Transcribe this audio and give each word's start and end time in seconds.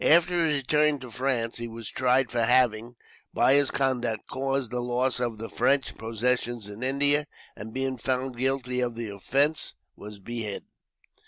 After 0.03 0.47
his 0.47 0.55
return 0.63 0.97
to 1.01 1.11
France 1.11 1.57
he 1.59 1.67
was 1.67 1.87
tried 1.87 2.31
for 2.31 2.41
having, 2.41 2.95
by 3.35 3.53
his 3.53 3.69
conduct, 3.69 4.25
caused 4.27 4.71
the 4.71 4.79
loss 4.79 5.19
of 5.19 5.37
the 5.37 5.47
French 5.47 5.95
possessions 5.95 6.67
in 6.67 6.81
India, 6.81 7.27
and 7.55 7.71
being 7.71 7.97
found 7.97 8.35
guilty 8.35 8.79
of 8.79 8.95
the 8.95 9.11
offence, 9.11 9.75
was 9.95 10.17
beheaded. 10.19 10.63